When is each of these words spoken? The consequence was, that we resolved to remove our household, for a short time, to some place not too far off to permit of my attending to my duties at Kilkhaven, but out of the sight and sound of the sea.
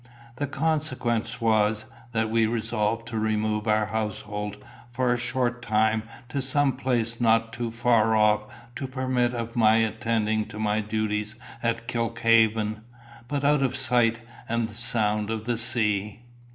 The 0.37 0.47
consequence 0.47 1.39
was, 1.39 1.85
that 2.11 2.31
we 2.31 2.47
resolved 2.47 3.07
to 3.09 3.19
remove 3.19 3.67
our 3.67 3.85
household, 3.85 4.57
for 4.89 5.13
a 5.13 5.17
short 5.19 5.61
time, 5.61 6.01
to 6.29 6.41
some 6.41 6.71
place 6.75 7.21
not 7.21 7.53
too 7.53 7.69
far 7.69 8.15
off 8.15 8.45
to 8.77 8.87
permit 8.87 9.35
of 9.35 9.55
my 9.55 9.75
attending 9.75 10.45
to 10.47 10.57
my 10.57 10.79
duties 10.81 11.35
at 11.61 11.87
Kilkhaven, 11.87 12.81
but 13.27 13.43
out 13.43 13.61
of 13.61 13.73
the 13.73 13.77
sight 13.77 14.17
and 14.49 14.67
sound 14.71 15.29
of 15.29 15.45
the 15.45 15.59
sea. 15.59 16.21